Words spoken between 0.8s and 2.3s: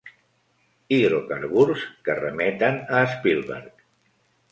Hidrocarburs que